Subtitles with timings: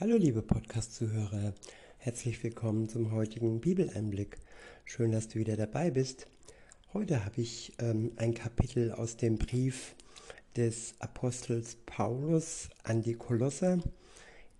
[0.00, 1.54] Hallo liebe Podcast-Zuhörer,
[1.98, 4.38] herzlich willkommen zum heutigen Bibeleinblick.
[4.84, 6.26] Schön, dass du wieder dabei bist.
[6.92, 9.94] Heute habe ich ähm, ein Kapitel aus dem Brief
[10.56, 13.78] des Apostels Paulus an die Kolosser.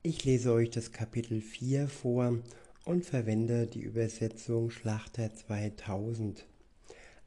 [0.04, 2.38] Ich lese euch das Kapitel 4 vor
[2.84, 6.46] und verwende die Übersetzung Schlachter 2000.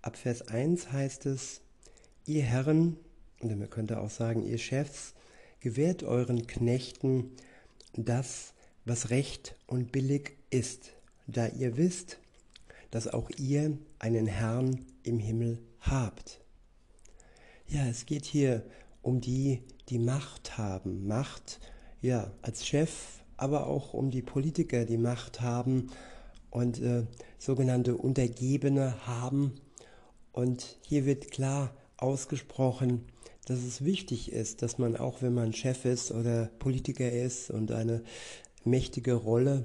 [0.01, 1.59] Ab Vers 1 heißt es,
[2.25, 2.95] ihr Herren,
[3.41, 5.13] und man könnte auch sagen, ihr Chefs,
[5.59, 7.31] gewährt euren Knechten
[8.05, 8.53] das,
[8.85, 10.91] was recht und billig ist,
[11.27, 12.19] da ihr wisst,
[12.91, 16.41] dass auch ihr einen Herrn im Himmel habt.
[17.67, 18.63] Ja, es geht hier
[19.01, 21.05] um die, die Macht haben.
[21.05, 21.59] Macht,
[22.01, 25.87] ja, als Chef, aber auch um die Politiker, die Macht haben
[26.49, 27.05] und äh,
[27.37, 29.55] sogenannte Untergebene haben.
[30.31, 33.05] Und hier wird klar ausgesprochen,
[33.47, 37.71] dass es wichtig ist, dass man auch, wenn man Chef ist oder Politiker ist und
[37.71, 38.03] eine
[38.65, 39.63] mächtige Rolle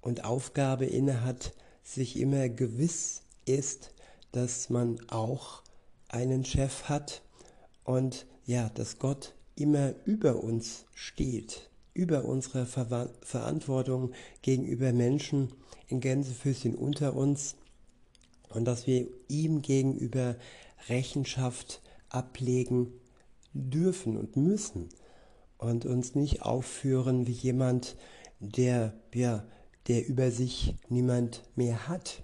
[0.00, 3.92] und Aufgabe innehat, sich immer gewiss ist,
[4.32, 5.62] dass man auch
[6.08, 7.20] einen Chef hat
[7.84, 15.52] und ja, dass Gott immer über uns steht, über unsere Ver Verantwortung gegenüber Menschen
[15.88, 17.56] in Gänsefüßchen unter uns
[18.48, 20.36] und dass wir ihm gegenüber
[20.88, 22.92] Rechenschaft ablegen
[23.52, 24.88] dürfen und müssen
[25.58, 27.96] und uns nicht aufführen wie jemand,
[28.40, 29.46] der, ja,
[29.88, 32.22] der über sich niemand mehr hat.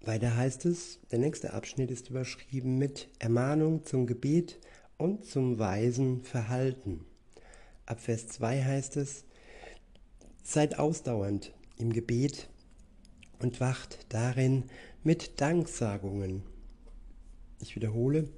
[0.00, 4.60] Weiter heißt es, der nächste Abschnitt ist überschrieben mit Ermahnung zum Gebet
[4.98, 7.04] und zum weisen Verhalten.
[7.86, 9.24] Ab Vers 2 heißt es,
[10.42, 12.48] seid ausdauernd im Gebet
[13.40, 14.64] und wacht darin
[15.02, 16.42] mit Danksagungen.
[17.60, 18.28] Ich wiederhole,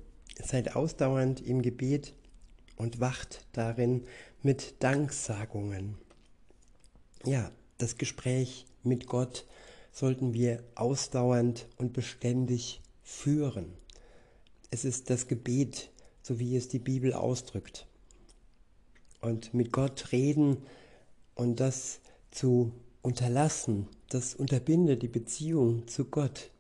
[0.42, 2.14] seid ausdauernd im Gebet
[2.76, 4.04] und wacht darin
[4.42, 5.96] mit Danksagungen.
[7.24, 9.46] Ja, das Gespräch mit Gott
[9.92, 13.72] sollten wir ausdauernd und beständig führen.
[14.70, 15.90] Es ist das Gebet,
[16.22, 17.86] so wie es die Bibel ausdrückt.
[19.20, 20.58] Und mit Gott reden
[21.34, 22.00] und das
[22.30, 22.72] zu
[23.02, 26.50] unterlassen, das unterbindet die Beziehung zu Gott.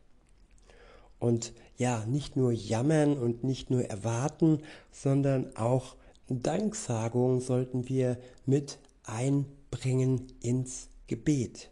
[1.18, 4.60] Und ja, nicht nur jammern und nicht nur erwarten,
[4.92, 5.96] sondern auch
[6.28, 11.70] Danksagung sollten wir mit einbringen ins Gebet.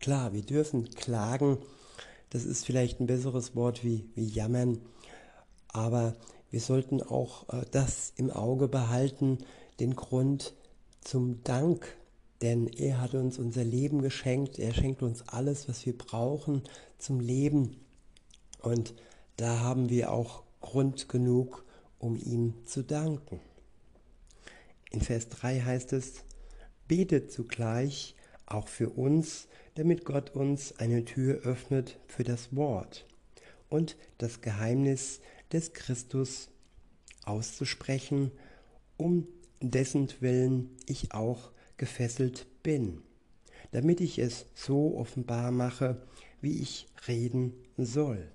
[0.00, 1.58] Klar, wir dürfen klagen,
[2.30, 4.78] das ist vielleicht ein besseres Wort wie, wie jammern,
[5.68, 6.14] aber
[6.50, 9.38] wir sollten auch äh, das im Auge behalten,
[9.80, 10.54] den Grund
[11.00, 11.96] zum Dank,
[12.42, 16.62] denn er hat uns unser Leben geschenkt, er schenkt uns alles, was wir brauchen
[16.98, 17.76] zum Leben
[18.60, 18.94] und
[19.36, 21.64] da haben wir auch Grund genug,
[21.98, 23.40] um ihm zu danken.
[24.90, 26.24] In Vers 3 heißt es,
[26.86, 33.06] betet zugleich auch für uns, damit Gott uns eine Tür öffnet für das Wort
[33.68, 35.20] und das Geheimnis
[35.52, 36.48] des Christus
[37.24, 38.32] auszusprechen,
[38.96, 39.28] um
[39.60, 43.02] dessen Willen ich auch gefesselt bin,
[43.70, 46.02] damit ich es so offenbar mache,
[46.40, 48.30] wie ich reden soll.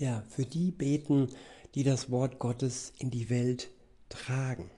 [0.00, 1.28] Ja, für die beten,
[1.74, 3.68] die das Wort Gottes in die Welt
[4.08, 4.70] tragen.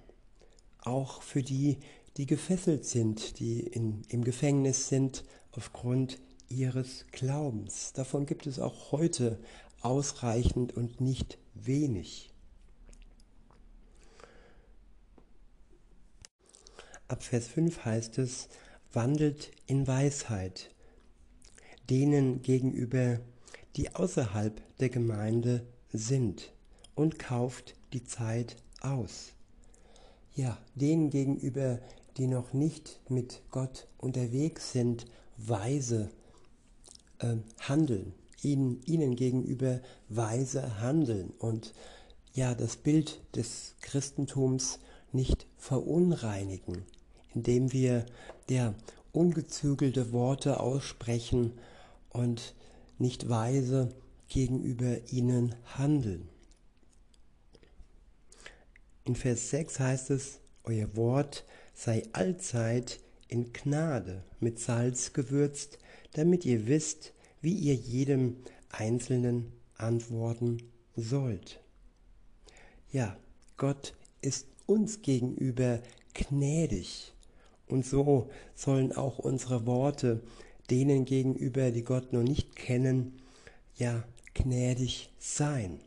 [0.80, 1.78] Auch für die,
[2.16, 5.22] die gefesselt sind, die in, im Gefängnis sind
[5.52, 6.18] aufgrund
[6.48, 7.92] ihres Glaubens.
[7.92, 9.38] Davon gibt es auch heute
[9.80, 12.32] ausreichend und nicht wenig.
[17.06, 18.48] Ab Vers 5 heißt es,
[18.92, 20.74] wandelt in Weisheit,
[21.88, 23.20] denen gegenüber
[23.76, 26.52] die außerhalb der Gemeinde sind
[26.94, 29.32] und kauft die Zeit aus.
[30.34, 31.78] Ja, denen gegenüber,
[32.16, 35.06] die noch nicht mit Gott unterwegs sind,
[35.36, 36.10] weise
[37.18, 41.74] äh, handeln, ihnen, ihnen gegenüber weise handeln und
[42.34, 44.78] ja, das Bild des Christentums
[45.12, 46.84] nicht verunreinigen,
[47.34, 48.06] indem wir
[48.48, 48.74] der
[49.12, 51.52] ungezügelte Worte aussprechen
[52.08, 52.54] und
[53.02, 53.90] nicht weise
[54.28, 56.28] gegenüber ihnen handeln.
[59.04, 61.44] In Vers 6 heißt es, Euer Wort
[61.74, 65.78] sei allzeit in Gnade mit Salz gewürzt,
[66.12, 68.36] damit ihr wisst, wie ihr jedem
[68.70, 70.58] Einzelnen antworten
[70.94, 71.60] sollt.
[72.92, 73.16] Ja,
[73.56, 75.82] Gott ist uns gegenüber
[76.14, 77.12] gnädig.
[77.66, 80.22] Und so sollen auch unsere Worte
[80.70, 83.20] denen gegenüber, die Gott noch nicht kennen,
[83.76, 84.04] ja,
[84.34, 85.80] gnädig sein.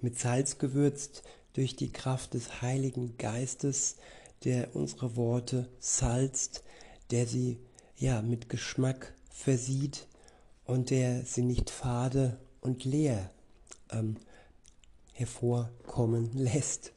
[0.00, 1.22] Mit Salz gewürzt
[1.52, 3.96] durch die Kraft des Heiligen Geistes,
[4.44, 6.62] der unsere Worte salzt,
[7.10, 7.58] der sie
[7.96, 10.06] ja mit Geschmack versieht
[10.64, 13.30] und der sie nicht fade und leer
[13.90, 14.16] ähm,
[15.12, 16.92] hervorkommen lässt.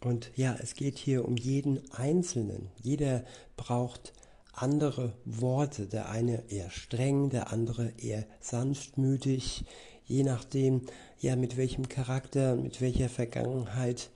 [0.00, 2.70] Und ja, es geht hier um jeden Einzelnen.
[2.82, 3.24] Jeder
[3.56, 4.12] braucht
[4.52, 5.86] andere Worte.
[5.86, 9.64] Der eine eher streng, der andere eher sanftmütig,
[10.04, 10.82] je nachdem,
[11.18, 14.10] ja, mit welchem Charakter, mit welcher Vergangenheit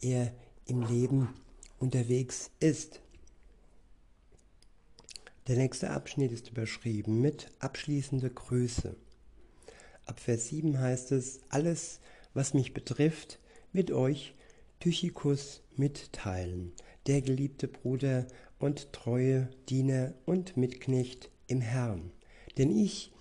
[0.00, 0.32] er
[0.66, 1.28] im Leben
[1.78, 3.00] unterwegs ist.
[5.48, 8.94] Der nächste Abschnitt ist überschrieben mit abschließende Grüße.
[10.06, 12.00] Ab Vers 7 heißt es, alles,
[12.34, 13.38] was mich betrifft,
[13.72, 14.34] mit euch
[14.82, 16.72] Tychikus mitteilen,
[17.06, 18.26] der geliebte Bruder
[18.58, 22.10] und treue Diener und Mitknecht im Herrn.
[22.58, 23.12] Denn ich,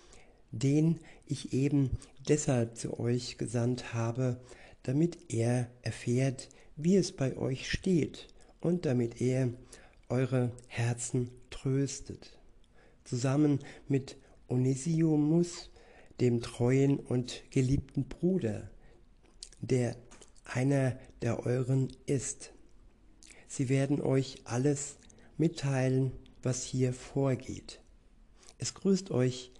[0.51, 1.91] den ich eben
[2.27, 4.41] deshalb zu euch gesandt habe,
[4.81, 8.27] damit er erfährt, wie es bei euch steht
[8.59, 9.53] und damit er
[10.09, 12.39] eure Herzen tröstet.
[13.03, 14.17] Zusammen mit
[14.47, 15.69] Onesimus,
[16.21, 18.71] dem treuen und geliebten Bruder,
[19.59, 19.95] der
[20.53, 22.51] einer der euren ist.
[23.47, 24.97] Sie werden euch alles
[25.37, 26.11] mitteilen,
[26.43, 27.79] was hier vorgeht.
[28.57, 29.51] Es grüßt euch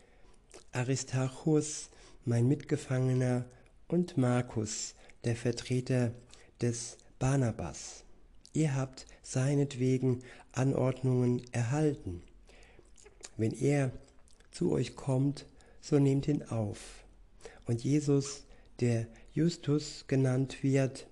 [0.72, 1.90] Aristarchus,
[2.26, 3.46] mein Mitgefangener,
[3.88, 4.96] und Markus,
[5.26, 6.14] der Vertreter
[6.62, 8.06] des Barnabas.
[8.54, 10.24] Ihr habt seinetwegen
[10.54, 12.24] Anordnungen erhalten.
[13.38, 13.92] Wenn er
[14.52, 15.46] zu euch kommt,
[15.82, 16.80] so nehmt ihn auf.
[17.66, 18.44] Und Jesus,
[18.80, 21.08] der Justus genannt wird,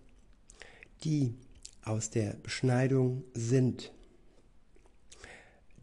[1.03, 1.35] die
[1.83, 3.93] aus der Beschneidung sind.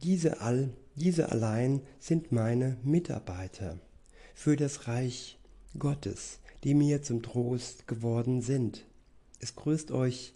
[0.02, 3.78] Diese, all, diese allein sind meine Mitarbeiter
[4.34, 5.38] für das Reich
[5.78, 8.84] Gottes, die mir zum Trost geworden sind.
[9.40, 10.34] Es grüßt euch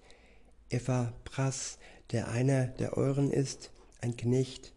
[0.70, 1.78] Ephapras,
[2.12, 4.72] der einer der euren ist, ein Knecht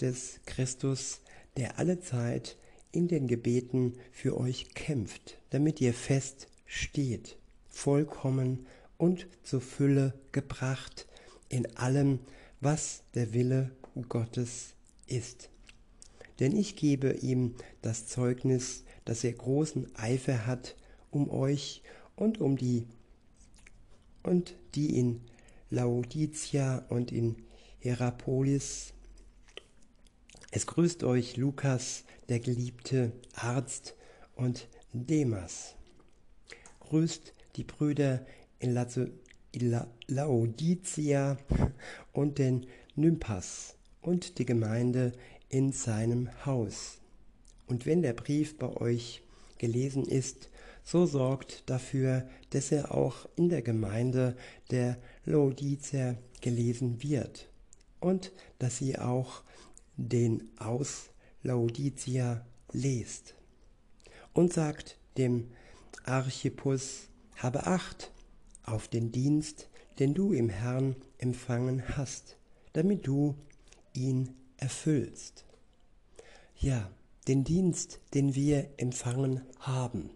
[0.00, 1.20] des Christus,
[1.56, 2.56] der alle Zeit
[2.90, 7.36] in den Gebeten für euch kämpft, damit ihr fest steht,
[7.68, 8.66] vollkommen
[8.96, 11.06] und zur Fülle gebracht
[11.48, 12.20] in allem,
[12.60, 13.70] was der Wille
[14.08, 14.74] Gottes
[15.06, 15.50] ist.
[16.40, 20.76] Denn ich gebe ihm das Zeugnis, dass er großen Eifer hat
[21.10, 21.82] um euch
[22.16, 22.86] und um die
[24.22, 25.20] und die in
[25.70, 27.36] Laodicea und in
[27.78, 28.94] Hierapolis.
[30.50, 33.94] Es grüßt euch Lukas, der geliebte Arzt,
[34.36, 35.76] und Demas.
[36.94, 38.24] Grüßt die Brüder
[38.60, 38.72] in
[40.06, 41.36] Laodicea
[42.12, 45.10] und den Nympas und die Gemeinde
[45.48, 47.00] in seinem Haus.
[47.66, 49.24] Und wenn der Brief bei euch
[49.58, 50.50] gelesen ist,
[50.84, 54.36] so sorgt dafür, dass er auch in der Gemeinde
[54.70, 57.48] der Laodicer gelesen wird
[57.98, 58.30] und
[58.60, 59.42] dass sie auch
[59.96, 61.10] den aus
[61.42, 63.34] Laodicea lest.
[64.32, 65.48] Und sagt dem
[66.04, 68.12] Archippus, habe Acht
[68.64, 69.68] auf den Dienst,
[69.98, 72.36] den du im Herrn empfangen hast,
[72.72, 73.34] damit du
[73.92, 75.44] ihn erfüllst.
[76.56, 76.90] Ja,
[77.28, 80.10] den Dienst, den wir empfangen haben.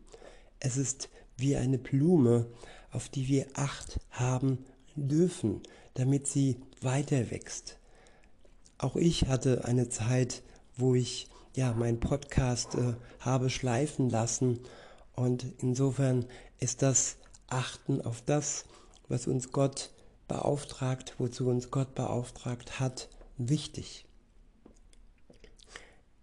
[0.61, 2.47] Es ist wie eine Blume,
[2.91, 4.65] auf die wir Acht haben
[4.97, 5.63] dürfen,
[5.95, 7.79] damit sie weiter wächst.
[8.79, 10.43] Auch ich hatte eine Zeit,
[10.77, 14.61] wo ich ja meinen Podcast äh, habe schleifen lassen
[15.19, 16.27] und insofern
[16.61, 17.17] ist das
[17.49, 18.65] Achten auf das,
[19.09, 19.91] was uns Gott
[20.29, 24.07] beauftragt, wozu uns Gott beauftragt hat, wichtig.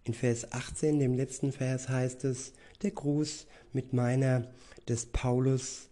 [0.06, 4.48] In Vers 18, dem letzten Vers, heißt es, der Gruß mit meiner
[4.88, 5.90] des Paulus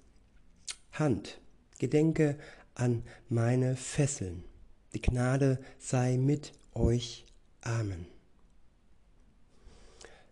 [0.93, 1.41] Hand.
[1.79, 2.37] Gedenke
[2.73, 4.45] an meine Fesseln.
[4.93, 7.25] Die Gnade sei mit euch.
[7.61, 8.05] Amen.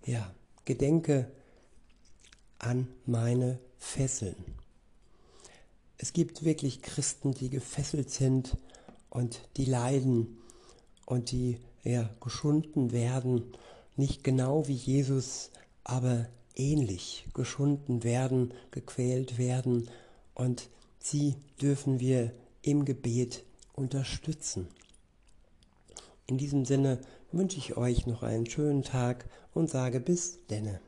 [0.06, 1.30] Ja, gedenke
[2.62, 4.36] an meine Fesseln.
[5.98, 8.58] Es gibt wirklich Christen, die gefesselt sind
[9.10, 10.38] und die leiden
[11.06, 13.44] und die ja, geschunden werden,
[13.98, 15.52] nicht genau wie Jesus,
[15.84, 19.90] aber ähnlich geschunden werden, gequält werden
[20.36, 24.68] und sie dürfen wir im Gebet unterstützen.
[26.28, 27.00] In diesem Sinne
[27.32, 30.80] wünsche ich euch noch einen schönen Tag und sage bis denne.